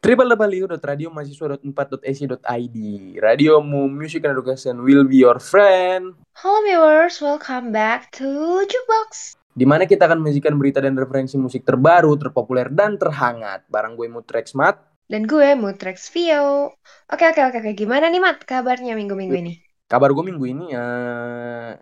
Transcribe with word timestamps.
www.radiomahasiswa.4.ac.id 0.00 2.78
Radiomu 3.20 3.84
Music 3.92 4.24
and 4.24 4.32
Education 4.32 4.80
will 4.80 5.04
be 5.04 5.20
your 5.20 5.36
friend 5.36 6.16
Halo 6.40 6.64
viewers, 6.64 7.20
welcome 7.20 7.68
back 7.68 8.08
to 8.16 8.24
Jukebox 8.64 9.36
di 9.52 9.68
mana 9.68 9.84
kita 9.84 10.08
akan 10.08 10.24
menyajikan 10.24 10.56
berita 10.56 10.80
dan 10.80 10.96
referensi 10.96 11.36
musik 11.36 11.68
terbaru, 11.68 12.16
terpopuler, 12.16 12.72
dan 12.72 12.96
terhangat. 12.96 13.60
Barang 13.68 13.92
gue 13.98 14.08
Mutrex 14.08 14.54
Mat. 14.54 14.78
Dan 15.10 15.26
gue 15.26 15.58
Mutrex 15.58 16.06
Vio. 16.14 16.70
Oke, 17.10 17.26
oke, 17.28 17.42
oke. 17.50 17.58
oke. 17.58 17.74
Gimana 17.74 18.06
nih, 18.08 18.22
Mat, 18.22 18.46
kabarnya 18.46 18.94
minggu-minggu 18.94 19.36
ini? 19.36 19.58
Kabar 19.90 20.14
gue 20.14 20.22
minggu 20.22 20.46
ini, 20.46 20.70
uh, 20.70 21.74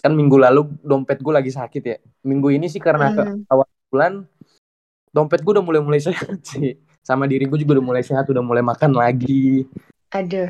kan 0.00 0.16
minggu 0.16 0.40
lalu 0.40 0.64
dompet 0.80 1.20
gue 1.20 1.28
lagi 1.28 1.52
sakit 1.52 1.82
ya. 1.84 2.00
Minggu 2.24 2.56
ini 2.56 2.72
sih 2.72 2.80
karena 2.80 3.12
hmm. 3.12 3.52
awal 3.52 3.68
bulan, 3.92 4.24
dompet 5.12 5.44
gue 5.44 5.60
udah 5.60 5.62
mulai-mulai 5.62 6.00
sehat 6.00 6.40
sih 6.40 6.72
sama 7.04 7.28
diri 7.28 7.44
gue 7.44 7.60
juga 7.60 7.78
udah 7.78 7.86
mulai 7.86 8.02
sehat 8.02 8.24
udah 8.32 8.40
mulai 8.40 8.64
makan 8.64 8.96
lagi. 8.96 9.68
Aduh 10.10 10.48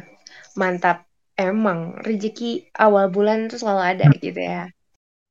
mantap. 0.55 1.05
Emang 1.35 1.99
rezeki 1.99 2.71
awal 2.79 3.11
bulan 3.11 3.51
tuh 3.51 3.59
selalu 3.59 3.83
ada 3.83 4.07
gitu 4.23 4.39
ya. 4.39 4.71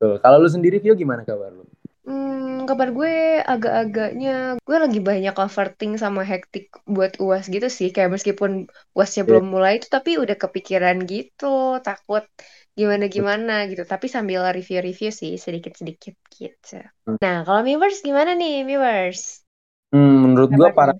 Tuh, 0.03 0.19
kalau 0.19 0.43
lu 0.43 0.51
sendiri 0.51 0.83
Vio 0.83 0.99
gimana 0.99 1.23
kabar 1.23 1.47
lu? 1.55 1.63
Hmm, 2.03 2.67
kabar 2.67 2.91
gue 2.91 3.39
agak-agaknya 3.39 4.59
gue 4.59 4.77
lagi 4.83 4.99
banyak 4.99 5.31
overthink 5.31 5.95
sama 5.95 6.27
hektik 6.27 6.75
buat 6.83 7.15
uas 7.23 7.47
gitu 7.47 7.71
sih. 7.71 7.95
Kayak 7.95 8.19
meskipun 8.19 8.67
uasnya 8.91 9.23
yeah. 9.23 9.29
belum 9.31 9.45
mulai 9.47 9.79
itu 9.79 9.87
tapi 9.87 10.19
udah 10.19 10.35
kepikiran 10.35 11.07
gitu. 11.07 11.79
Takut 11.79 12.27
gimana 12.75 13.07
gimana 13.07 13.63
gitu. 13.71 13.87
Tapi 13.87 14.11
sambil 14.11 14.43
review-review 14.51 15.07
sih 15.07 15.39
sedikit-sedikit 15.39 16.19
gitu. 16.35 16.83
Hmm. 17.07 17.15
Nah 17.23 17.47
kalau 17.47 17.63
viewers 17.63 18.03
gimana 18.03 18.35
nih 18.35 18.67
viewers? 18.67 19.39
Hmm, 19.95 20.35
menurut 20.35 20.51
gue 20.51 20.69
para 20.75 20.99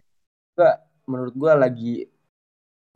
juga 0.53 0.85
menurut 1.09 1.34
gue 1.34 1.52
lagi 1.57 1.93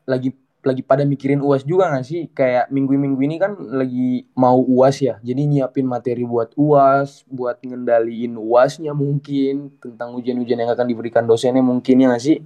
lagi 0.05 0.29
lagi 0.61 0.83
pada 0.83 1.07
mikirin 1.07 1.41
uas 1.41 1.63
juga 1.65 1.89
gak 1.89 2.05
sih? 2.05 2.29
Kayak 2.29 2.69
minggu-minggu 2.69 3.21
ini 3.23 3.35
kan 3.41 3.55
lagi 3.57 4.29
mau 4.37 4.61
uas 4.61 5.01
ya. 5.01 5.17
Jadi 5.25 5.47
nyiapin 5.47 5.87
materi 5.89 6.21
buat 6.21 6.53
uas 6.53 7.25
buat 7.25 7.57
ngendaliin 7.63 8.37
uasnya 8.37 8.93
mungkin 8.93 9.73
tentang 9.81 10.13
ujian-ujian 10.19 10.59
yang 10.61 10.71
akan 10.71 10.85
diberikan 10.85 11.25
dosennya 11.25 11.65
mungkin 11.65 12.03
ya 12.03 12.13
gak 12.13 12.23
sih 12.23 12.37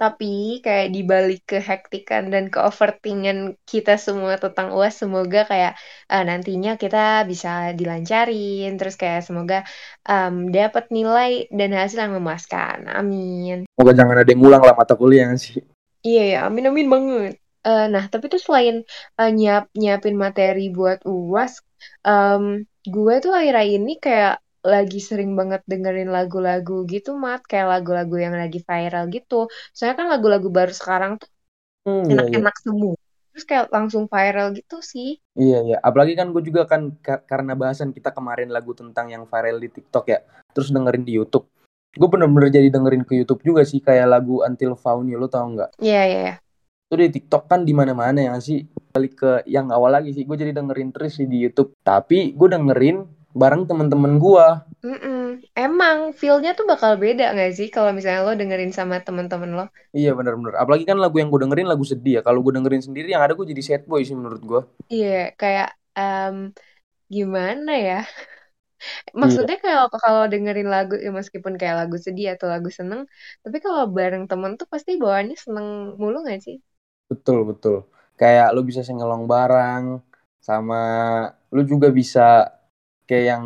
tapi 0.00 0.64
kayak 0.64 0.88
dibalik 0.96 1.44
kehektikan 1.44 2.32
dan 2.32 2.48
keoverthinkingan 2.48 3.60
kita 3.68 4.00
semua 4.00 4.40
tentang 4.40 4.72
UAS 4.72 5.04
semoga 5.04 5.44
kayak 5.44 5.76
uh, 6.08 6.24
nantinya 6.24 6.80
kita 6.80 7.28
bisa 7.28 7.76
dilancarin 7.76 8.80
terus 8.80 8.96
kayak 8.96 9.28
semoga 9.28 9.68
um, 10.08 10.48
dapat 10.48 10.88
nilai 10.88 11.52
dan 11.52 11.76
hasil 11.76 12.00
yang 12.00 12.16
memuaskan. 12.16 12.88
Amin. 12.88 13.68
Semoga 13.76 13.92
jangan 13.92 14.16
ada 14.24 14.30
yang 14.32 14.40
ngulang 14.40 14.64
lah 14.64 14.72
mata 14.72 14.96
kuliah 14.96 15.28
sih. 15.36 15.60
Iya 16.00 16.24
ya, 16.24 16.38
amin 16.48 16.72
amin 16.72 16.88
banget. 16.88 17.34
Uh, 17.66 17.90
nah, 17.90 18.08
tapi 18.08 18.32
tuh 18.32 18.40
selain 18.40 18.86
uh, 19.20 19.28
nyiap 19.28 19.68
nyiapin 19.76 20.16
materi 20.16 20.72
buat 20.72 21.04
UAS, 21.04 21.60
um, 22.06 22.64
gue 22.86 23.14
tuh 23.20 23.34
akhir-akhir 23.34 23.76
ini 23.82 24.00
kayak 24.00 24.40
lagi 24.68 25.00
sering 25.00 25.32
banget 25.32 25.64
dengerin 25.64 26.12
lagu-lagu 26.12 26.84
gitu 26.84 27.16
mat. 27.16 27.40
Kayak 27.48 27.80
lagu-lagu 27.80 28.16
yang 28.20 28.36
lagi 28.36 28.60
viral 28.60 29.08
gitu. 29.08 29.48
Soalnya 29.72 29.96
kan 29.96 30.06
lagu-lagu 30.12 30.48
baru 30.52 30.72
sekarang 30.76 31.16
tuh 31.16 31.30
hmm, 31.88 32.04
iya, 32.04 32.12
enak-enak 32.20 32.54
iya, 32.54 32.60
iya. 32.60 32.66
semua. 32.68 32.94
Terus 33.32 33.44
kayak 33.48 33.66
langsung 33.72 34.04
viral 34.10 34.48
gitu 34.52 34.76
sih. 34.84 35.16
Iya 35.32 35.58
iya. 35.64 35.76
Apalagi 35.80 36.12
kan 36.12 36.30
gue 36.36 36.42
juga 36.44 36.68
kan 36.68 36.92
karena 37.02 37.56
bahasan 37.56 37.96
kita 37.96 38.12
kemarin 38.12 38.52
lagu 38.52 38.76
tentang 38.76 39.08
yang 39.08 39.24
viral 39.24 39.56
di 39.56 39.72
TikTok 39.72 40.04
ya 40.12 40.20
terus 40.52 40.68
dengerin 40.68 41.08
di 41.08 41.16
YouTube. 41.16 41.48
Gue 41.96 42.08
bener-bener 42.10 42.52
jadi 42.52 42.68
dengerin 42.68 43.02
ke 43.08 43.16
YouTube 43.16 43.40
juga 43.40 43.64
sih 43.64 43.80
kayak 43.80 44.06
lagu 44.10 44.44
Until 44.44 44.76
Found 44.76 45.08
You 45.08 45.16
lo 45.16 45.30
tau 45.32 45.48
nggak? 45.48 45.80
Iya 45.80 45.94
yeah, 45.94 46.04
iya. 46.04 46.20
Yeah. 46.20 46.36
itu 46.88 46.96
di 47.04 47.20
TikTok 47.20 47.52
kan 47.52 47.68
di 47.68 47.76
mana-mana 47.76 48.32
ya 48.32 48.34
sih? 48.40 48.64
Balik 48.96 49.20
ke 49.20 49.30
yang 49.44 49.68
awal 49.68 49.92
lagi 49.92 50.16
sih 50.16 50.24
gue 50.24 50.36
jadi 50.40 50.56
dengerin 50.56 50.88
terus 50.88 51.20
sih 51.20 51.28
di 51.28 51.44
YouTube. 51.44 51.76
Tapi 51.84 52.32
gue 52.32 52.48
dengerin 52.48 53.17
bareng 53.40 53.62
temen-temen 53.70 54.12
gua. 54.18 54.68
Mm-mm. 54.78 55.42
Emang 55.58 56.14
feelnya 56.14 56.50
tuh 56.58 56.66
bakal 56.70 56.92
beda 57.02 57.34
gak 57.34 57.50
sih 57.58 57.68
kalau 57.74 57.90
misalnya 57.96 58.22
lo 58.26 58.32
dengerin 58.40 58.70
sama 58.78 59.02
temen-temen 59.06 59.50
lo? 59.58 59.64
Iya 59.98 60.10
bener-bener. 60.18 60.54
Apalagi 60.62 60.84
kan 60.90 60.98
lagu 61.02 61.16
yang 61.18 61.28
gue 61.32 61.40
dengerin 61.42 61.66
lagu 61.72 61.82
sedih 61.82 62.12
ya. 62.18 62.22
Kalau 62.26 62.38
gue 62.44 62.52
dengerin 62.54 62.82
sendiri 62.86 63.08
yang 63.14 63.22
ada 63.24 63.34
gue 63.38 63.46
jadi 63.52 63.62
sad 63.66 63.82
boy 63.90 64.02
sih 64.06 64.14
menurut 64.14 64.42
gue. 64.50 64.60
Iya 64.94 65.34
kayak 65.40 65.68
um, 65.98 66.34
gimana 67.14 67.70
ya? 67.86 67.96
Maksudnya 69.20 69.56
iya. 69.58 69.64
kalau 69.64 69.84
kalau 70.04 70.22
dengerin 70.32 70.68
lagu 70.74 70.94
ya 71.04 71.10
meskipun 71.10 71.54
kayak 71.60 71.76
lagu 71.86 71.96
sedih 71.98 72.26
atau 72.34 72.46
lagu 72.54 72.70
seneng, 72.78 73.00
tapi 73.42 73.58
kalau 73.64 73.82
bareng 73.96 74.24
temen 74.30 74.52
tuh 74.60 74.66
pasti 74.72 74.90
bawaannya 75.02 75.36
seneng 75.44 75.66
mulu 76.00 76.16
gak 76.28 76.40
sih? 76.46 76.56
Betul 77.10 77.38
betul. 77.50 77.76
Kayak 78.20 78.46
lo 78.54 78.60
bisa 78.68 78.82
sengelong 78.86 79.24
bareng 79.32 79.84
sama 80.48 80.76
lo 81.54 81.62
juga 81.64 81.88
bisa 81.90 82.20
kayak 83.08 83.24
yang 83.34 83.44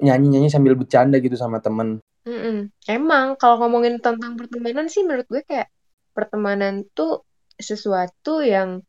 nyanyi-nyanyi 0.00 0.48
sambil 0.48 0.74
bercanda 0.74 1.20
gitu 1.20 1.36
sama 1.36 1.60
temen. 1.60 2.00
Mm-mm. 2.28 2.68
Emang 2.84 3.36
kalau 3.40 3.60
ngomongin 3.64 4.00
tentang 4.00 4.36
pertemanan 4.36 4.90
sih 4.92 5.04
menurut 5.04 5.24
gue 5.28 5.44
kayak 5.44 5.72
pertemanan 6.12 6.84
tuh 6.92 7.24
sesuatu 7.56 8.44
yang 8.44 8.84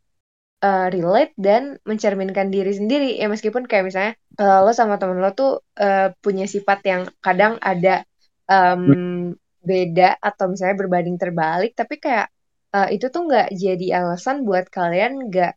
uh, 0.59 0.88
relate 0.92 1.34
dan 1.40 1.80
mencerminkan 1.88 2.52
diri 2.52 2.75
sendiri 2.75 3.16
ya 3.16 3.31
meskipun 3.31 3.64
kayak 3.69 3.88
misalnya 3.88 4.14
uh, 4.42 4.66
lo 4.66 4.75
sama 4.75 5.00
temen 5.00 5.24
lo 5.24 5.31
tuh 5.31 5.64
uh, 5.80 6.12
punya 6.19 6.46
sifat 6.50 6.80
yang 6.84 7.02
kadang 7.24 7.56
ada 7.64 8.03
um, 8.50 9.31
beda 9.64 10.19
atau 10.19 10.52
misalnya 10.52 10.75
berbanding 10.80 11.16
terbalik 11.16 11.75
tapi 11.75 12.00
kayak 12.00 12.28
uh, 12.75 12.88
itu 12.92 13.08
tuh 13.08 13.28
nggak 13.28 13.56
jadi 13.56 14.03
alasan 14.03 14.44
buat 14.44 14.68
kalian 14.68 15.31
nggak 15.31 15.53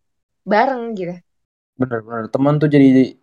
bareng 0.46 0.82
gitu. 0.98 1.14
Bener-bener 1.78 2.28
teman 2.30 2.58
tuh 2.58 2.68
jadi 2.70 3.14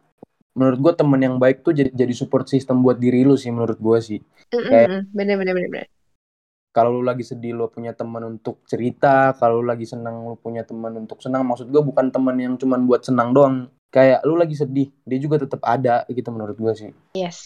menurut 0.59 0.79
gue 0.85 0.93
temen 0.99 1.21
yang 1.27 1.35
baik 1.43 1.57
tuh 1.65 1.73
jadi 1.79 1.91
jadi 2.01 2.13
support 2.21 2.45
system 2.53 2.75
buat 2.85 2.97
diri 3.03 3.19
lu 3.27 3.35
sih 3.43 3.51
menurut 3.55 3.79
gue 3.87 3.97
sih. 4.09 4.19
Kayak 4.69 4.89
bener 5.15 5.35
bener 5.37 5.53
bener 5.55 5.67
bener. 5.73 5.87
kalau 6.75 6.89
lu 6.97 7.03
lagi 7.09 7.23
sedih 7.31 7.51
lu 7.57 7.65
punya 7.75 7.91
teman 7.99 8.23
untuk 8.33 8.55
cerita 8.71 9.33
kalau 9.39 9.55
lu 9.61 9.67
lagi 9.71 9.85
senang 9.93 10.15
lu 10.29 10.35
punya 10.45 10.61
teman 10.69 10.93
untuk 11.01 11.17
senang 11.25 11.41
maksud 11.49 11.67
gue 11.73 11.81
bukan 11.89 12.07
teman 12.15 12.35
yang 12.43 12.53
cuman 12.61 12.81
buat 12.89 13.01
senang 13.07 13.29
doang. 13.35 13.55
Kayak 13.95 14.19
lu 14.27 14.33
lagi 14.41 14.55
sedih 14.61 14.87
dia 15.09 15.17
juga 15.23 15.35
tetap 15.43 15.61
ada 15.73 16.05
gitu 16.17 16.29
menurut 16.35 16.57
gue 16.63 16.73
sih. 16.81 16.91
Yes 17.17 17.39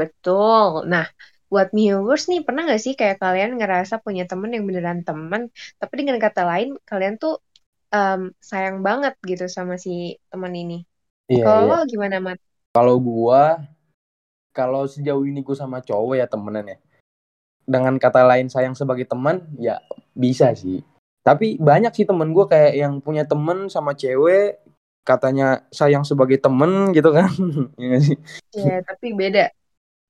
betul. 0.00 0.70
Nah 0.92 1.04
buat 1.52 1.68
viewers 1.76 2.22
nih 2.30 2.40
pernah 2.46 2.62
gak 2.70 2.80
sih 2.84 2.92
kayak 3.00 3.16
kalian 3.22 3.50
ngerasa 3.58 3.94
punya 4.04 4.22
temen 4.30 4.50
yang 4.54 4.64
beneran 4.68 5.00
temen 5.08 5.42
tapi 5.80 5.92
dengan 6.00 6.16
kata 6.24 6.40
lain 6.50 6.68
kalian 6.90 7.14
tuh 7.22 7.32
um, 7.96 8.20
sayang 8.50 8.76
banget 8.88 9.12
gitu 9.30 9.44
sama 9.56 9.74
si 9.84 9.90
teman 10.30 10.52
ini? 10.62 10.74
Iya, 11.32 11.44
Kalau 11.44 11.76
iya. 11.78 11.88
gimana, 11.92 12.16
Mat? 12.26 12.38
Kalau 12.76 13.00
gua, 13.00 13.64
kalau 14.52 14.84
sejauh 14.84 15.24
ini 15.24 15.40
gua 15.40 15.56
sama 15.56 15.80
cowok 15.80 16.20
ya 16.20 16.28
temenan 16.28 16.76
ya. 16.76 16.78
Dengan 17.64 17.96
kata 17.96 18.28
lain 18.28 18.52
sayang 18.52 18.76
sebagai 18.76 19.08
teman, 19.08 19.48
ya 19.56 19.80
bisa 20.12 20.52
sih. 20.52 20.84
Tapi 21.24 21.56
banyak 21.56 21.96
sih 21.96 22.04
temen 22.04 22.36
gua 22.36 22.44
kayak 22.44 22.76
yang 22.76 23.00
punya 23.00 23.24
temen 23.24 23.72
sama 23.72 23.96
cewek, 23.96 24.60
katanya 25.08 25.64
sayang 25.72 26.04
sebagai 26.04 26.36
temen 26.36 26.92
gitu 26.92 27.16
kan. 27.16 27.32
Iya 27.80 27.96
sih? 28.04 28.18
Iya, 28.52 28.84
tapi 28.84 29.16
beda. 29.16 29.48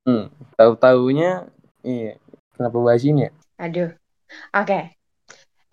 Hmm, 0.03 0.27
tahu-taunya, 0.59 1.47
iya. 1.87 2.19
Kenapa 2.59 2.83
bahas 2.83 3.07
ini 3.07 3.31
ya? 3.31 3.33
Aduh. 3.63 3.95
Oke. 4.51 4.67
Okay. 4.67 4.83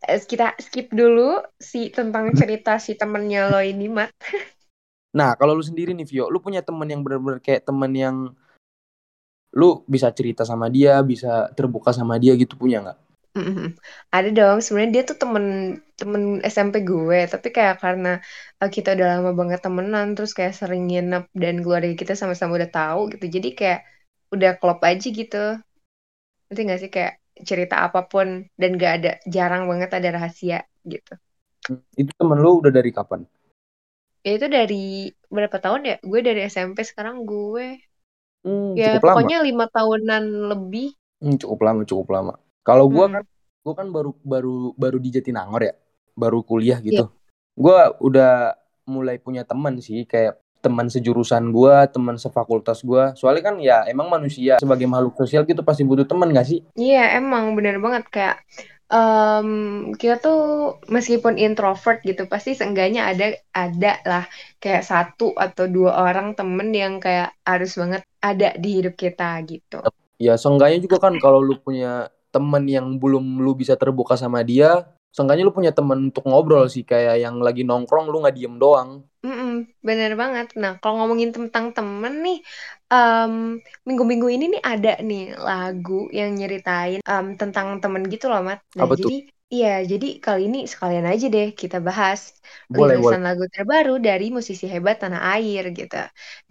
Eh, 0.03 0.21
kita 0.21 0.53
skip 0.61 0.93
dulu 0.93 1.41
si 1.57 1.89
tentang 1.89 2.35
cerita 2.37 2.77
si 2.77 2.93
temennya 2.93 3.49
lo 3.49 3.65
ini, 3.65 3.89
Mat. 3.89 4.13
Nah, 5.13 5.37
kalau 5.37 5.53
lu 5.53 5.61
sendiri 5.61 5.93
nih, 5.93 6.09
Vio, 6.09 6.25
lu 6.33 6.41
punya 6.41 6.65
temen 6.65 6.89
yang 6.89 7.05
bener-bener 7.05 7.37
kayak 7.37 7.69
temen 7.69 7.93
yang 7.93 8.17
lu 9.53 9.85
bisa 9.85 10.09
cerita 10.09 10.41
sama 10.41 10.67
dia, 10.73 10.97
bisa 11.05 11.53
terbuka 11.53 11.93
sama 11.93 12.17
dia 12.17 12.33
gitu, 12.33 12.57
punya 12.57 12.81
nggak? 12.81 12.99
Mm-hmm. 13.33 13.69
Ada 14.13 14.29
dong, 14.29 14.57
sebenarnya 14.61 14.91
dia 14.93 15.03
tuh 15.09 15.17
temen 15.17 15.45
temen 15.97 16.41
SMP 16.45 16.85
gue, 16.85 17.25
tapi 17.25 17.49
kayak 17.49 17.81
karena 17.81 18.21
uh, 18.61 18.69
kita 18.69 18.93
udah 18.93 19.21
lama 19.21 19.31
banget 19.33 19.61
temenan, 19.61 20.13
terus 20.13 20.37
kayak 20.37 20.53
sering 20.53 20.85
nginep 20.89 21.29
dan 21.33 21.61
keluarga 21.61 21.93
kita 21.97 22.13
sama-sama 22.13 22.61
udah 22.61 22.69
tahu 22.69 23.09
gitu, 23.13 23.25
jadi 23.29 23.49
kayak 23.57 23.81
udah 24.33 24.51
klop 24.57 24.81
aja 24.85 25.07
gitu. 25.09 25.61
Nanti 26.49 26.59
gak 26.65 26.81
sih 26.81 26.89
kayak 26.93 27.13
cerita 27.41 27.81
apa 27.85 28.05
pun 28.05 28.45
dan 28.57 28.71
gak 28.77 28.93
ada 29.01 29.11
jarang 29.25 29.65
banget 29.65 29.89
ada 29.93 30.09
rahasia 30.13 30.65
gitu. 30.85 31.13
Hmm, 31.69 31.81
itu 31.97 32.13
temen 32.13 32.37
lu 32.37 32.61
udah 32.61 32.69
dari 32.73 32.93
kapan? 32.93 33.25
Ya 34.23 34.31
itu 34.39 34.47
dari 34.47 34.85
berapa 35.27 35.59
tahun 35.59 35.81
ya 35.83 35.95
gue 35.99 36.19
dari 36.23 36.41
SMP 36.47 36.87
sekarang 36.87 37.27
gue 37.27 37.83
hmm, 38.47 38.71
ya 38.79 38.97
pokoknya 39.03 39.43
lima 39.43 39.67
tahunan 39.67 40.23
lebih 40.55 40.95
hmm, 41.19 41.35
cukup 41.43 41.59
lama 41.67 41.81
cukup 41.83 42.07
lama 42.09 42.33
kalau 42.63 42.87
gue 42.87 43.03
hmm. 43.03 43.13
kan 43.19 43.23
gue 43.63 43.73
kan 43.75 43.87
baru 43.91 44.11
baru 44.23 44.55
baru 44.79 44.97
di 44.99 45.09
Jatinangor 45.11 45.61
ya 45.63 45.75
baru 46.15 46.39
kuliah 46.43 46.79
gitu 46.79 47.11
yeah. 47.11 47.59
gue 47.59 47.79
udah 47.99 48.55
mulai 48.87 49.19
punya 49.19 49.43
teman 49.43 49.79
sih 49.79 50.03
kayak 50.07 50.39
teman 50.63 50.87
sejurusan 50.87 51.51
gue, 51.51 51.75
teman 51.91 52.15
sefakultas 52.15 52.87
gue. 52.87 53.11
Soalnya 53.19 53.43
kan 53.51 53.55
ya 53.59 53.83
emang 53.83 54.07
manusia 54.07 54.63
sebagai 54.63 54.87
makhluk 54.87 55.19
sosial 55.19 55.43
gitu 55.43 55.59
pasti 55.59 55.83
butuh 55.83 56.07
teman 56.07 56.31
gak 56.31 56.47
sih? 56.47 56.63
Iya 56.79 57.19
emang 57.19 57.51
bener 57.59 57.83
banget 57.83 58.07
kayak 58.07 58.39
um, 58.91 59.49
kita 59.95 60.19
tuh 60.19 60.41
meskipun 60.89 61.39
introvert 61.39 62.03
gitu 62.03 62.27
pasti 62.27 62.57
seenggaknya 62.57 63.07
ada 63.07 63.37
ada 63.53 63.93
lah 64.03 64.25
kayak 64.59 64.83
satu 64.83 65.31
atau 65.35 65.69
dua 65.69 65.95
orang 66.09 66.33
temen 66.35 66.73
yang 66.73 66.99
kayak 66.99 67.35
harus 67.47 67.75
banget 67.77 68.01
ada 68.19 68.55
di 68.57 68.81
hidup 68.81 68.95
kita 68.95 69.39
gitu. 69.47 69.83
Ya 70.19 70.39
seenggaknya 70.39 70.79
juga 70.83 70.97
kan 71.03 71.15
kalau 71.19 71.43
lu 71.43 71.59
punya 71.59 72.07
temen 72.33 72.65
yang 72.65 72.97
belum 72.97 73.43
lu 73.43 73.53
bisa 73.53 73.77
terbuka 73.77 74.17
sama 74.17 74.41
dia, 74.41 74.89
seenggaknya 75.13 75.45
lu 75.45 75.53
punya 75.53 75.71
temen 75.75 76.09
untuk 76.09 76.25
ngobrol 76.25 76.65
sih 76.65 76.81
kayak 76.81 77.21
yang 77.21 77.37
lagi 77.43 77.61
nongkrong 77.61 78.09
lu 78.09 78.23
nggak 78.23 78.35
diem 78.35 78.55
doang. 78.57 79.05
Bener 79.87 80.11
banget. 80.21 80.45
Nah, 80.61 80.71
kalau 80.81 80.95
ngomongin 80.99 81.31
tentang 81.37 81.65
temen 81.77 82.13
nih, 82.25 82.37
um, 82.93 83.33
minggu-minggu 83.87 84.27
ini 84.35 84.43
nih 84.53 84.61
ada 84.71 84.89
nih 85.09 85.21
lagu 85.47 85.93
yang 86.17 86.29
nyeritain 86.39 86.99
um, 87.11 87.25
tentang 87.41 87.67
temen 87.83 88.03
gitu 88.13 88.25
loh, 88.31 88.39
Mat. 88.47 88.59
Nah, 88.77 88.85
Apa 88.85 88.95
tuh? 88.95 89.09
jadi 89.09 89.13
iya, 89.53 89.69
jadi 89.91 90.07
kali 90.25 90.41
ini 90.49 90.57
sekalian 90.71 91.05
aja 91.13 91.25
deh 91.35 91.47
kita 91.61 91.77
bahas 91.87 92.21
Boleh, 92.69 92.97
rilisan 92.97 93.21
boleh. 93.21 93.27
lagu 93.27 93.43
terbaru 93.53 93.93
dari 94.07 94.25
musisi 94.37 94.65
hebat 94.73 94.95
tanah 95.03 95.21
air 95.37 95.63
gitu. 95.79 95.95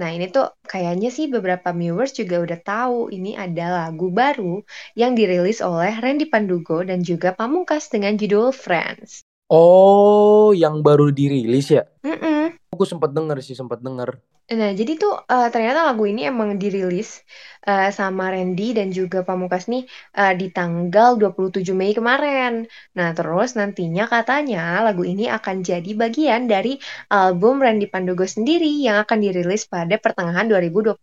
Nah, 0.00 0.08
ini 0.14 0.24
tuh 0.34 0.44
kayaknya 0.72 1.08
sih 1.16 1.26
beberapa 1.34 1.68
viewers 1.78 2.12
juga 2.20 2.36
udah 2.44 2.58
tahu 2.70 2.96
ini 3.16 3.30
ada 3.44 3.62
lagu 3.78 4.06
baru 4.20 4.62
yang 5.00 5.12
dirilis 5.18 5.58
oleh 5.68 5.92
Randy 6.02 6.24
Pandugo 6.32 6.76
dan 6.88 6.98
juga 7.10 7.28
Pamungkas 7.38 7.84
dengan 7.94 8.12
judul 8.20 8.46
Friends. 8.64 9.10
Oh, 9.58 10.50
yang 10.62 10.76
baru 10.86 11.06
dirilis 11.18 11.66
ya? 11.76 11.82
Mm-mm. 12.04 12.58
Aku 12.72 12.88
sempat 12.88 13.12
denger 13.12 13.36
sih, 13.44 13.52
sempat 13.52 13.84
denger. 13.84 14.16
Nah, 14.52 14.72
jadi 14.72 14.96
tuh 14.96 15.12
uh, 15.28 15.48
ternyata 15.52 15.86
lagu 15.92 16.08
ini 16.08 16.24
emang 16.24 16.56
dirilis 16.56 17.20
uh, 17.68 17.92
sama 17.92 18.32
Randy 18.32 18.72
dan 18.72 18.88
juga 18.88 19.20
Pamungkas 19.24 19.68
nih 19.68 19.84
uh, 20.16 20.32
di 20.32 20.48
tanggal 20.48 21.20
27 21.20 21.62
Mei 21.76 21.92
kemarin. 21.92 22.64
Nah, 22.96 23.12
terus 23.12 23.60
nantinya 23.60 24.08
katanya 24.08 24.80
lagu 24.88 25.04
ini 25.04 25.28
akan 25.28 25.60
jadi 25.60 25.92
bagian 25.92 26.48
dari 26.48 26.80
album 27.12 27.60
Randy 27.60 27.92
Pandogo 27.92 28.24
sendiri 28.24 28.68
yang 28.80 29.04
akan 29.04 29.20
dirilis 29.20 29.68
pada 29.68 30.00
pertengahan 30.00 30.48
2022. 30.48 30.96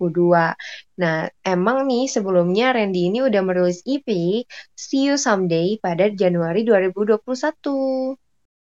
Nah, 0.99 1.17
emang 1.45 1.85
nih 1.85 2.05
sebelumnya 2.11 2.75
Randy 2.75 3.13
ini 3.13 3.23
udah 3.23 3.41
merilis 3.45 3.85
EP 3.85 4.09
See 4.73 5.09
You 5.09 5.21
Someday 5.21 5.77
pada 5.77 6.09
Januari 6.11 6.65
2021. 6.67 7.23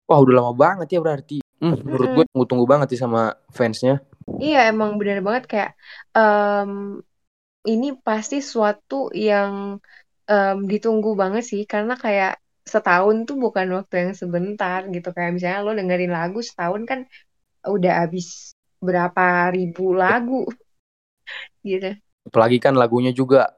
Wah, 0.07 0.19
udah 0.21 0.35
lama 0.39 0.53
banget 0.55 0.97
ya 0.97 1.01
berarti. 1.03 1.42
Hmm, 1.63 1.79
menurut 1.87 2.11
gue 2.11 2.25
tunggu-tunggu 2.35 2.67
banget 2.67 2.87
sih 2.91 3.01
sama 3.01 3.39
fansnya. 3.55 4.03
Iya, 4.43 4.59
emang 4.75 4.99
bener 4.99 5.19
banget 5.27 5.45
kayak 5.47 5.71
um, 6.19 6.99
ini 7.71 7.87
pasti 8.07 8.37
suatu 8.43 9.15
yang 9.15 9.79
um, 10.33 10.57
ditunggu 10.71 11.11
banget 11.23 11.43
sih 11.51 11.63
karena 11.73 11.95
kayak 12.05 12.33
setahun 12.73 13.17
tuh 13.29 13.37
bukan 13.45 13.67
waktu 13.79 13.95
yang 14.03 14.13
sebentar 14.19 14.81
gitu 14.95 15.09
kayak 15.15 15.31
misalnya 15.35 15.61
lo 15.67 15.71
dengerin 15.79 16.13
lagu 16.19 16.39
setahun 16.43 16.83
kan 16.91 17.01
udah 17.63 17.93
habis 18.03 18.27
berapa 18.83 19.23
ribu 19.55 19.95
lagu 19.95 20.43
gitu. 21.69 21.95
Apalagi 22.27 22.59
kan 22.59 22.75
lagunya 22.75 23.15
juga 23.15 23.51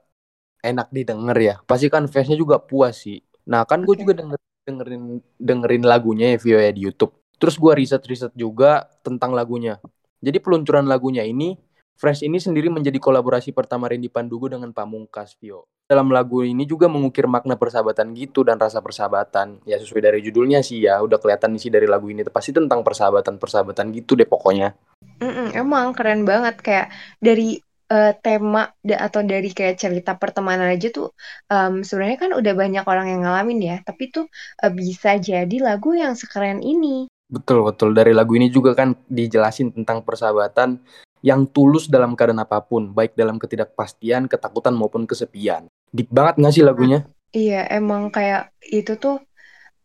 enak 0.61 0.89
didengar 0.93 1.37
ya. 1.37 1.55
Pasti 1.65 1.89
kan 1.89 2.05
fansnya 2.12 2.37
juga 2.37 2.61
puas 2.61 2.95
sih. 3.05 3.21
Nah 3.49 3.65
kan 3.69 3.85
gue 3.85 3.97
Oke. 3.97 4.03
juga 4.05 4.12
denger, 4.21 4.39
dengerin 4.69 5.03
dengerin 5.41 5.85
lagunya 5.85 6.27
ya 6.33 6.39
Vio 6.41 6.59
ya 6.61 6.73
di 6.73 6.83
YouTube. 6.85 7.24
Terus 7.37 7.59
gue 7.59 7.73
riset-riset 7.75 8.33
juga 8.39 8.87
tentang 9.03 9.35
lagunya. 9.35 9.79
Jadi 10.25 10.41
peluncuran 10.41 10.89
lagunya 10.89 11.27
ini, 11.27 11.59
Fresh 11.95 12.27
ini 12.27 12.43
sendiri 12.43 12.67
menjadi 12.75 12.99
kolaborasi 12.99 13.55
pertama 13.55 13.87
Randy 13.87 14.11
Pandugo 14.11 14.51
dengan 14.51 14.75
Pamungkas 14.75 15.39
Vio. 15.39 15.71
Dalam 15.87 16.11
lagu 16.11 16.43
ini 16.43 16.67
juga 16.67 16.91
mengukir 16.91 17.31
makna 17.31 17.55
persahabatan 17.55 18.11
gitu 18.19 18.43
dan 18.43 18.59
rasa 18.59 18.83
persahabatan. 18.83 19.63
Ya 19.63 19.79
sesuai 19.79 20.03
dari 20.03 20.19
judulnya 20.27 20.59
sih 20.67 20.83
ya, 20.83 20.99
udah 20.99 21.23
kelihatan 21.23 21.55
isi 21.55 21.71
dari 21.71 21.87
lagu 21.87 22.11
ini 22.11 22.27
pasti 22.27 22.51
tentang 22.51 22.83
persahabatan-persahabatan 22.83 23.95
gitu 23.95 24.19
deh 24.19 24.27
pokoknya. 24.27 24.75
Mm-mm, 25.23 25.55
emang 25.55 25.95
keren 25.95 26.27
banget 26.27 26.59
kayak 26.67 26.91
dari 27.23 27.63
uh, 27.93 28.11
tema 28.19 28.75
da- 28.83 29.07
atau 29.07 29.23
dari 29.23 29.55
kayak 29.55 29.79
cerita 29.79 30.19
pertemanan 30.19 30.75
aja 30.75 30.91
tuh 30.91 31.15
um, 31.47 31.87
sebenarnya 31.87 32.19
kan 32.19 32.31
udah 32.35 32.53
banyak 32.59 32.85
orang 32.91 33.07
yang 33.15 33.21
ngalamin 33.23 33.61
ya, 33.63 33.77
tapi 33.87 34.11
tuh 34.11 34.27
uh, 34.67 34.73
bisa 34.75 35.15
jadi 35.23 35.57
lagu 35.63 35.95
yang 35.95 36.19
sekeren 36.19 36.59
ini. 36.59 37.07
Betul, 37.35 37.67
betul. 37.67 37.91
Dari 37.91 38.15
lagu 38.15 38.39
ini 38.39 38.47
juga 38.47 38.79
kan 38.79 38.95
dijelasin 39.11 39.75
tentang 39.75 40.07
persahabatan 40.07 40.79
yang 41.25 41.49
tulus 41.51 41.91
dalam 41.91 42.15
keadaan 42.15 42.45
apa 42.45 42.63
pun, 42.63 42.95
baik 42.95 43.19
dalam 43.19 43.43
ketidakpastian, 43.43 44.31
ketakutan 44.31 44.77
maupun 44.77 45.03
kesepian. 45.09 45.67
Deep 45.91 46.13
banget 46.15 46.39
gak 46.39 46.55
sih 46.55 46.63
lagunya? 46.63 47.03
Iya, 47.35 47.67
emang 47.75 48.15
kayak 48.15 48.55
itu 48.63 48.95
tuh 48.95 49.19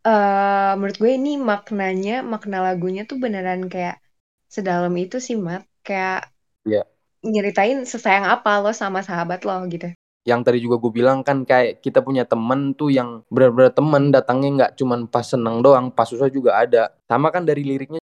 uh, 0.05 0.71
menurut 0.77 0.97
gue 0.99 1.11
ini 1.17 1.41
maknanya, 1.41 2.21
makna 2.21 2.61
lagunya 2.61 3.07
tuh 3.09 3.17
beneran 3.17 3.65
kayak 3.65 3.97
sedalam 4.45 4.93
itu 4.99 5.17
sih, 5.17 5.39
Mat. 5.39 5.65
Kayak 5.81 6.29
Iya. 6.67 6.85
nyeritain 7.25 7.83
sesayang 7.87 8.27
apa 8.29 8.61
lo 8.61 8.71
sama 8.75 9.01
sahabat 9.01 9.41
lo 9.47 9.55
gitu. 9.71 9.89
Yang 10.27 10.39
tadi 10.45 10.59
juga 10.59 10.75
gue 10.77 10.91
bilang 10.91 11.23
kan 11.23 11.47
kayak 11.47 11.79
kita 11.79 12.03
punya 12.03 12.27
temen 12.27 12.75
tuh 12.75 12.91
yang 12.91 13.23
benar-benar 13.31 13.71
temen 13.71 14.11
datangnya 14.11 14.49
nggak 14.55 14.71
cuman 14.75 14.99
pas 15.07 15.23
seneng 15.23 15.63
doang, 15.63 15.89
pas 15.89 16.07
susah 16.07 16.27
juga 16.27 16.59
ada. 16.59 16.91
Sama 17.07 17.31
kan 17.31 17.47
dari 17.47 17.63
liriknya 17.63 17.99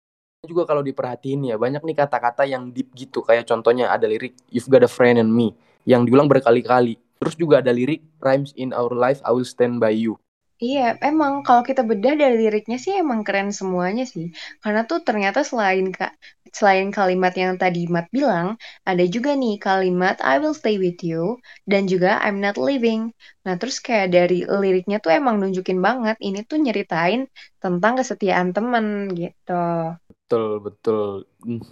juga 0.46 0.62
kalau 0.64 0.80
diperhatiin 0.80 1.52
ya 1.52 1.56
banyak 1.58 1.82
nih 1.82 1.96
kata-kata 1.98 2.46
yang 2.46 2.70
deep 2.70 2.94
gitu 2.94 3.20
kayak 3.26 3.44
contohnya 3.50 3.90
ada 3.90 4.06
lirik 4.06 4.38
You've 4.48 4.70
got 4.70 4.86
a 4.86 4.90
friend 4.90 5.18
in 5.18 5.28
me 5.28 5.58
yang 5.84 6.06
diulang 6.06 6.30
berkali-kali. 6.30 6.96
Terus 7.16 7.34
juga 7.34 7.64
ada 7.64 7.72
lirik 7.74 8.04
Rhymes 8.22 8.54
in 8.54 8.70
our 8.76 8.92
life 8.94 9.18
I 9.26 9.34
will 9.34 9.48
stand 9.48 9.82
by 9.82 9.92
you. 9.92 10.16
Iya, 10.56 10.96
emang 11.04 11.44
kalau 11.44 11.60
kita 11.60 11.84
bedah 11.84 12.16
dari 12.16 12.48
liriknya 12.48 12.80
sih 12.80 12.96
emang 12.96 13.20
keren 13.28 13.52
semuanya 13.52 14.08
sih. 14.08 14.32
Karena 14.64 14.88
tuh 14.88 15.04
ternyata 15.04 15.44
selain 15.44 15.92
kak 15.92 16.16
selain 16.56 16.88
kalimat 16.88 17.32
yang 17.36 17.60
tadi 17.62 17.84
Mat 17.94 18.06
bilang, 18.16 18.56
ada 18.88 19.04
juga 19.14 19.30
nih 19.36 19.60
kalimat 19.60 20.16
I 20.24 20.40
will 20.40 20.56
stay 20.56 20.80
with 20.80 20.98
you 21.04 21.36
dan 21.70 21.84
juga 21.92 22.16
I'm 22.24 22.40
not 22.40 22.56
leaving. 22.56 23.12
Nah, 23.44 23.54
terus 23.60 23.76
kayak 23.84 24.08
dari 24.16 24.48
liriknya 24.48 24.96
tuh 25.04 25.12
emang 25.12 25.36
nunjukin 25.36 25.78
banget 25.86 26.16
ini 26.24 26.38
tuh 26.48 26.58
nyeritain 26.64 27.28
tentang 27.60 27.92
kesetiaan 28.00 28.56
temen 28.56 29.12
gitu. 29.12 29.62
Betul, 30.08 30.58
betul. 30.64 31.08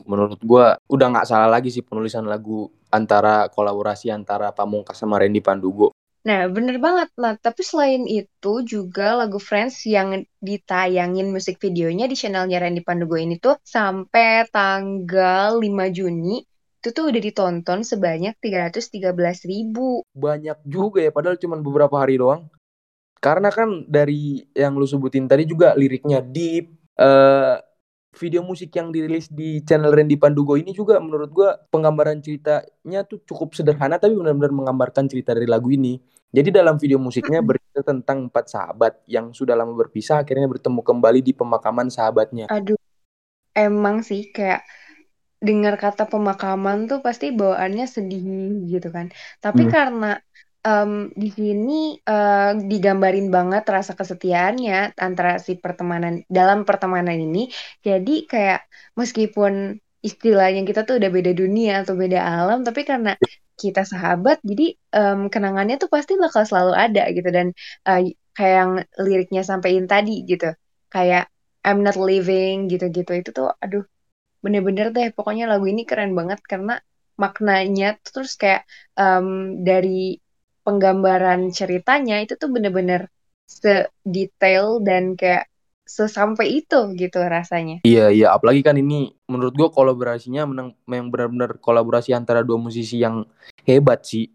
Menurut 0.06 0.38
gua 0.44 0.76
udah 0.86 1.06
nggak 1.10 1.26
salah 1.26 1.48
lagi 1.48 1.72
sih 1.74 1.82
penulisan 1.82 2.28
lagu 2.28 2.68
antara 2.92 3.50
kolaborasi 3.50 4.12
antara 4.14 4.54
Pamungkas 4.54 5.00
sama 5.00 5.18
Randy 5.18 5.42
Pandugo. 5.42 5.90
Nah, 6.24 6.48
bener 6.48 6.80
banget. 6.80 7.12
Nah, 7.20 7.36
tapi 7.36 7.60
selain 7.60 8.08
itu 8.08 8.64
juga 8.64 9.12
lagu 9.12 9.36
Friends 9.36 9.84
yang 9.84 10.24
ditayangin 10.40 11.28
musik 11.28 11.60
videonya 11.60 12.08
di 12.08 12.16
channelnya 12.16 12.64
Randy 12.64 12.80
Pandugo 12.80 13.20
ini 13.20 13.36
tuh 13.36 13.60
sampai 13.60 14.48
tanggal 14.48 15.60
5 15.60 15.68
Juni 15.92 16.40
itu 16.84 16.92
tuh 16.92 17.08
udah 17.08 17.20
ditonton 17.20 17.80
sebanyak 17.80 18.36
313 18.40 19.48
ribu. 19.48 20.04
Banyak 20.16 20.64
juga 20.68 21.00
ya, 21.04 21.12
padahal 21.12 21.40
cuma 21.40 21.56
beberapa 21.60 21.96
hari 21.96 22.20
doang. 22.20 22.48
Karena 23.20 23.48
kan 23.48 23.88
dari 23.88 24.44
yang 24.52 24.76
lu 24.76 24.84
sebutin 24.84 25.24
tadi 25.24 25.48
juga 25.48 25.72
liriknya 25.76 26.20
deep. 26.20 26.72
Uh, 26.94 27.56
video 28.14 28.46
musik 28.46 28.70
yang 28.78 28.94
dirilis 28.94 29.26
di 29.26 29.58
channel 29.66 29.90
Randy 29.90 30.14
Pandugo 30.14 30.54
ini 30.54 30.70
juga 30.70 31.02
menurut 31.02 31.34
gua 31.34 31.58
penggambaran 31.72 32.22
ceritanya 32.22 33.02
tuh 33.02 33.18
cukup 33.26 33.58
sederhana 33.58 33.98
tapi 33.98 34.14
benar-benar 34.14 34.54
menggambarkan 34.54 35.10
cerita 35.10 35.34
dari 35.34 35.50
lagu 35.50 35.72
ini. 35.72 35.98
Jadi 36.34 36.50
dalam 36.50 36.74
video 36.82 36.98
musiknya 36.98 37.38
bercerita 37.38 37.86
tentang 37.86 38.26
empat 38.26 38.50
sahabat 38.50 38.98
yang 39.06 39.30
sudah 39.30 39.54
lama 39.54 39.70
berpisah 39.70 40.26
akhirnya 40.26 40.50
bertemu 40.50 40.82
kembali 40.82 41.22
di 41.22 41.30
pemakaman 41.30 41.86
sahabatnya. 41.94 42.50
Aduh, 42.50 42.74
emang 43.54 44.02
sih 44.02 44.34
kayak 44.34 44.66
dengar 45.38 45.78
kata 45.78 46.10
pemakaman 46.10 46.90
tuh 46.90 46.98
pasti 47.06 47.30
bawaannya 47.30 47.86
sedih 47.86 48.26
gitu 48.66 48.90
kan. 48.90 49.14
Tapi 49.38 49.62
hmm. 49.62 49.70
karena 49.70 50.18
um, 50.66 51.14
di 51.14 51.30
sini 51.30 52.02
uh, 52.02 52.58
digambarin 52.58 53.30
banget 53.30 53.62
rasa 53.70 53.94
kesetiaannya 53.94 54.98
antara 54.98 55.38
si 55.38 55.54
pertemanan 55.54 56.26
dalam 56.26 56.66
pertemanan 56.66 57.14
ini. 57.14 57.46
Jadi 57.78 58.26
kayak 58.26 58.66
meskipun 58.98 59.78
istilahnya 60.02 60.66
kita 60.66 60.82
tuh 60.82 60.98
udah 60.98 61.10
beda 61.14 61.30
dunia 61.30 61.86
atau 61.86 61.94
beda 61.94 62.20
alam, 62.20 62.66
tapi 62.66 62.82
karena 62.82 63.14
kita 63.62 63.82
sahabat, 63.92 64.38
jadi 64.50 64.74
um, 64.98 65.20
kenangannya 65.32 65.76
tuh 65.82 65.90
pasti 65.94 66.12
bakal 66.18 66.42
selalu 66.48 66.72
ada 66.84 67.02
gitu. 67.16 67.28
Dan 67.36 67.46
uh, 67.88 68.00
kayak 68.36 68.54
yang 68.60 68.72
liriknya 69.06 69.42
sampaikan 69.46 69.86
tadi 69.86 70.26
gitu, 70.30 70.50
kayak 70.94 71.30
I'm 71.66 71.80
not 71.86 71.96
living 71.96 72.66
gitu-gitu. 72.72 73.12
Itu 73.20 73.30
tuh, 73.36 73.46
aduh 73.64 73.84
bener-bener 74.44 74.86
deh. 74.96 75.08
Pokoknya 75.16 75.44
lagu 75.50 75.66
ini 75.72 75.82
keren 75.88 76.12
banget 76.18 76.40
karena 76.44 76.72
maknanya 77.22 77.86
terus 78.02 78.34
kayak 78.34 78.66
um, 78.98 79.62
dari 79.62 80.18
penggambaran 80.66 81.52
ceritanya 81.54 82.14
itu 82.24 82.34
tuh 82.40 82.48
bener-bener 82.54 83.06
sedetail 83.46 84.80
dan 84.82 85.14
kayak 85.20 85.44
sesampai 85.84 86.64
itu 86.64 86.80
gitu 86.96 87.20
rasanya. 87.20 87.84
Iya 87.84 88.08
iya 88.08 88.32
apalagi 88.32 88.64
kan 88.64 88.74
ini 88.80 89.12
menurut 89.28 89.52
gue 89.52 89.68
kolaborasinya 89.68 90.48
menang 90.48 90.72
yang 90.88 91.12
benar-benar 91.12 91.60
kolaborasi 91.60 92.16
antara 92.16 92.40
dua 92.40 92.56
musisi 92.56 93.04
yang 93.04 93.28
hebat 93.68 94.02
sih. 94.02 94.32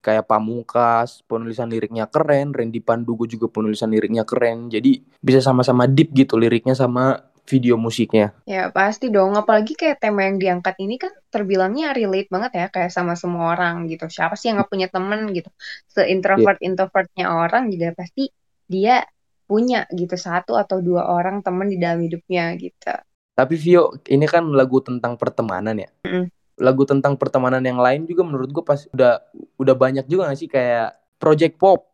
Kayak 0.00 0.30
Pamungkas, 0.30 1.26
penulisan 1.26 1.66
liriknya 1.66 2.06
keren, 2.06 2.54
Randy 2.54 2.78
Pandugo 2.78 3.26
juga 3.26 3.50
penulisan 3.50 3.90
liriknya 3.90 4.22
keren. 4.22 4.70
Jadi 4.70 5.02
bisa 5.18 5.42
sama-sama 5.42 5.90
deep 5.90 6.14
gitu 6.14 6.38
liriknya 6.38 6.78
sama 6.78 7.18
video 7.46 7.74
musiknya. 7.74 8.34
Ya 8.46 8.70
pasti 8.70 9.10
dong, 9.10 9.34
apalagi 9.38 9.74
kayak 9.74 10.02
tema 10.02 10.26
yang 10.26 10.38
diangkat 10.38 10.78
ini 10.82 10.98
kan 10.98 11.14
terbilangnya 11.30 11.94
relate 11.94 12.30
banget 12.30 12.52
ya 12.54 12.66
kayak 12.70 12.90
sama 12.94 13.18
semua 13.18 13.54
orang 13.54 13.86
gitu. 13.90 14.06
Siapa 14.10 14.34
sih 14.34 14.50
yang 14.50 14.62
gak 14.62 14.70
punya 14.70 14.86
temen 14.90 15.30
gitu? 15.34 15.50
Se-introvert 15.90 16.58
introvertnya 16.62 17.26
orang 17.30 17.70
juga 17.70 17.94
pasti 17.94 18.30
dia 18.66 19.06
punya 19.46 19.86
gitu 19.94 20.14
satu 20.18 20.58
atau 20.58 20.78
dua 20.82 21.06
orang 21.08 21.40
temen 21.46 21.66
di 21.72 21.78
dalam 21.78 22.02
hidupnya 22.02 22.52
gitu. 22.58 22.92
Tapi 23.36 23.54
Vio, 23.60 23.92
ini 24.08 24.24
kan 24.24 24.48
lagu 24.52 24.80
tentang 24.80 25.14
pertemanan 25.20 25.76
ya. 25.76 25.90
Mm. 26.08 26.26
Lagu 26.56 26.88
tentang 26.88 27.20
pertemanan 27.20 27.60
yang 27.60 27.76
lain 27.76 28.08
juga 28.08 28.24
menurut 28.24 28.48
gue 28.48 28.64
pas 28.64 28.80
udah 28.96 29.20
udah 29.60 29.74
banyak 29.76 30.04
juga 30.08 30.32
gak 30.32 30.38
sih 30.40 30.48
kayak 30.48 30.96
Project 31.20 31.54
Pop. 31.60 31.84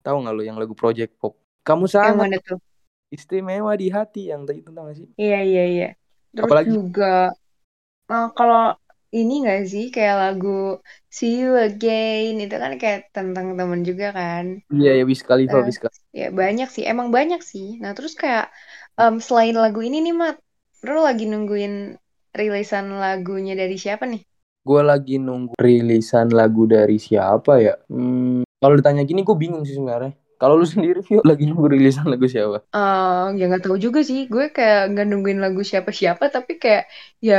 Tahu 0.00 0.16
nggak 0.24 0.34
lo 0.34 0.42
yang 0.42 0.56
lagu 0.56 0.72
Project 0.72 1.12
Pop? 1.20 1.36
Kamu 1.62 1.84
Yang 1.84 1.92
sangat 1.92 2.28
mana 2.28 2.36
tuh? 2.42 2.58
istimewa 3.12 3.72
di 3.76 3.92
hati 3.92 4.32
yang 4.32 4.48
tadi 4.48 4.64
tentang 4.64 4.88
gak 4.88 4.96
sih? 4.96 5.08
Iya 5.20 5.38
iya 5.44 5.62
iya. 5.68 5.88
Terus 6.32 6.48
Apalagi? 6.48 6.68
juga 6.72 7.12
eh, 8.08 8.28
kalau 8.32 8.62
ini 9.18 9.32
gak 9.48 9.60
sih 9.72 9.84
kayak 9.94 10.16
lagu 10.22 10.48
See 11.16 11.30
You 11.40 11.48
Again 11.66 12.30
itu 12.42 12.54
kan 12.62 12.72
kayak 12.82 12.98
tentang 13.16 13.46
temen 13.58 13.80
juga 13.88 14.06
kan. 14.18 14.46
Iya 14.74 14.90
ya 14.98 15.02
Wiz 15.08 15.20
Khalifa, 15.28 15.56
Eh, 15.56 15.66
Wiz 15.66 15.78
Khalifa. 15.82 16.00
ya 16.20 16.24
banyak 16.40 16.68
sih, 16.74 16.84
emang 16.92 17.08
banyak 17.16 17.40
sih. 17.52 17.66
Nah 17.82 17.90
terus 17.96 18.14
kayak 18.22 18.44
em, 19.00 19.14
selain 19.26 19.54
lagu 19.64 19.80
ini 19.88 19.96
nih 20.06 20.14
Mat, 20.22 20.36
lu 20.92 20.98
lagi 21.08 21.24
nungguin 21.32 21.72
rilisan 22.40 22.86
lagunya 23.02 23.52
dari 23.62 23.76
siapa 23.84 24.04
nih? 24.12 24.22
Gue 24.62 24.80
lagi 24.86 25.18
nunggu 25.18 25.54
rilisan 25.58 26.30
lagu 26.30 26.62
dari 26.70 26.96
siapa 27.02 27.58
ya? 27.58 27.74
Hmm, 27.90 28.46
kalau 28.62 28.74
ditanya 28.78 29.02
gini 29.02 29.26
gue 29.26 29.36
bingung 29.38 29.62
sih 29.66 29.74
sebenarnya. 29.78 30.14
Kalau 30.38 30.54
lu 30.58 30.66
sendiri 30.72 31.02
Vio 31.06 31.22
lagi 31.26 31.44
nunggu 31.50 31.66
rilisan 31.74 32.06
lagu 32.10 32.26
siapa? 32.30 32.62
Eh 32.74 33.24
ya 33.38 33.42
nggak 33.48 33.62
tahu 33.64 33.76
juga 33.84 34.00
sih, 34.08 34.18
gue 34.32 34.44
kayak 34.56 34.78
nggak 34.90 35.04
nungguin 35.10 35.40
lagu 35.44 35.60
siapa-siapa, 35.70 36.24
tapi 36.34 36.52
kayak 36.62 36.82
ya 37.28 37.34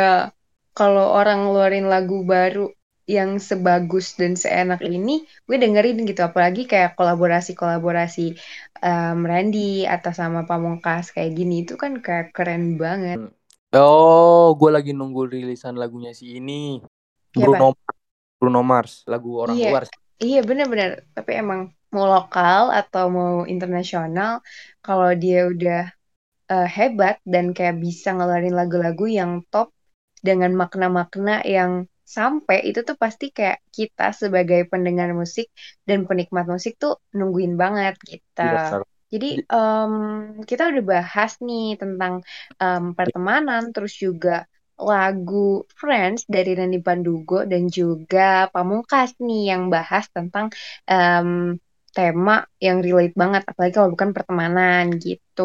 kalau 0.78 1.06
orang 1.20 1.38
ngeluarin 1.44 1.86
lagu 1.94 2.16
baru 2.34 2.62
yang 3.16 3.32
sebagus 3.50 4.06
dan 4.20 4.34
seenak 4.44 4.80
ini, 4.96 5.12
gue 5.48 5.58
dengerin 5.64 5.98
gitu. 6.10 6.22
Apalagi 6.30 6.62
kayak 6.72 6.96
kolaborasi-kolaborasi 6.98 8.22
em, 8.86 9.18
Randy 9.30 9.84
atau 9.96 10.12
sama 10.20 10.40
Pamungkas 10.50 11.06
kayak 11.16 11.32
gini 11.40 11.54
itu 11.68 11.74
kan 11.84 11.92
kayak 12.06 12.26
keren 12.36 12.64
banget. 12.84 13.20
Oh, 13.74 14.54
gue 14.60 14.70
lagi 14.76 14.92
nunggu 14.94 15.22
rilisan 15.34 15.76
lagunya 15.82 16.12
si 16.20 16.38
ini. 16.38 16.78
Siapa? 17.38 17.60
Bruno 17.60 17.74
Bruno 18.40 18.62
Mars, 18.72 18.94
lagu 19.12 19.30
orang 19.44 19.60
Iya. 19.60 19.68
luar. 19.68 19.84
Iya 20.24 20.38
benar-benar, 20.50 20.90
tapi 21.16 21.32
emang 21.42 21.62
mau 21.94 22.06
lokal 22.14 22.62
atau 22.80 23.04
mau 23.18 23.34
internasional, 23.54 24.32
kalau 24.86 25.10
dia 25.24 25.38
udah 25.52 25.78
eh, 26.54 26.68
hebat 26.78 27.16
dan 27.34 27.46
kayak 27.58 27.76
bisa 27.86 28.08
ngeluarin 28.16 28.56
lagu-lagu 28.60 29.06
yang 29.20 29.32
top 29.52 29.68
dengan 30.28 30.52
makna-makna 30.62 31.44
yang 31.56 31.72
sampai 32.04 32.58
itu 32.70 32.80
tuh 32.88 32.96
pasti 33.04 33.26
kayak 33.38 33.60
kita 33.76 34.04
sebagai 34.22 34.60
pendengar 34.72 35.10
musik 35.16 35.48
dan 35.88 36.00
penikmat 36.10 36.46
musik 36.54 36.74
tuh 36.84 37.00
nungguin 37.18 37.54
banget 37.64 37.96
Iya, 38.42 38.58
kita. 38.60 38.60
Sar. 38.60 38.84
Jadi 39.14 39.28
em, 39.46 39.94
kita 40.50 40.64
udah 40.74 40.84
bahas 40.94 41.32
nih 41.48 41.78
tentang 41.82 42.14
em, 42.62 42.84
pertemanan, 42.98 43.62
terus 43.74 43.94
juga 44.06 44.50
lagu 44.90 45.64
Friends 45.80 46.26
dari 46.26 46.58
Randy 46.58 46.80
Pandugo 46.82 47.46
dan 47.46 47.70
juga 47.70 48.50
Pamungkas 48.54 49.14
nih 49.22 49.54
yang 49.54 49.64
bahas 49.74 50.06
tentang 50.10 50.50
em, 50.90 51.30
tema 51.94 52.42
yang 52.58 52.82
relate 52.86 53.14
banget, 53.22 53.42
apalagi 53.50 53.74
kalau 53.78 53.94
bukan 53.94 54.10
pertemanan 54.18 54.86
gitu. 54.98 55.42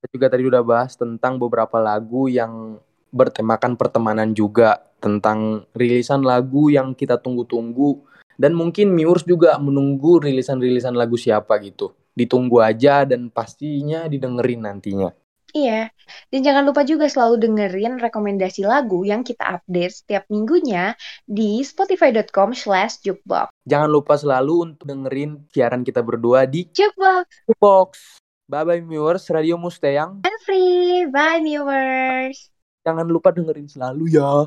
Kita 0.00 0.06
juga 0.14 0.26
tadi 0.32 0.44
udah 0.46 0.62
bahas 0.62 0.92
tentang 0.94 1.40
beberapa 1.42 1.78
lagu 1.80 2.28
yang 2.28 2.78
bertemakan 3.10 3.74
pertemanan 3.78 4.32
juga. 4.32 4.82
Tentang 4.96 5.68
rilisan 5.76 6.24
lagu 6.24 6.72
yang 6.72 6.96
kita 6.96 7.20
tunggu-tunggu. 7.20 8.00
Dan 8.36 8.56
mungkin 8.56 8.92
Miurs 8.92 9.24
juga 9.24 9.56
menunggu 9.60 10.20
rilisan-rilisan 10.20 10.96
lagu 10.96 11.16
siapa 11.16 11.56
gitu. 11.60 11.92
Ditunggu 12.16 12.64
aja 12.64 13.04
dan 13.04 13.28
pastinya 13.28 14.08
didengerin 14.08 14.64
nantinya. 14.64 15.12
Iya, 15.56 15.88
dan 16.28 16.40
jangan 16.44 16.68
lupa 16.68 16.84
juga 16.84 17.08
selalu 17.08 17.48
dengerin 17.48 17.96
rekomendasi 17.96 18.68
lagu 18.68 19.08
yang 19.08 19.24
kita 19.24 19.56
update 19.56 20.04
setiap 20.04 20.28
minggunya 20.28 20.92
di 21.24 21.64
spotify.com 21.64 22.52
slash 22.52 23.00
jukebox. 23.00 23.48
Jangan 23.64 23.88
lupa 23.88 24.20
selalu 24.20 24.74
untuk 24.74 24.84
dengerin 24.84 25.48
siaran 25.48 25.80
kita 25.80 26.04
berdua 26.04 26.44
di 26.44 26.68
Jukebox 26.68 27.56
Box. 27.56 28.20
Bye-bye 28.52 28.84
Miurs, 28.84 29.32
Radio 29.32 29.56
Mustayang. 29.56 30.20
and 30.28 30.38
free. 30.44 31.08
Bye 31.08 31.40
viewers. 31.40 32.55
Jangan 32.86 33.06
lupa 33.10 33.34
dengerin 33.34 33.66
selalu 33.66 34.14
ya. 34.14 34.44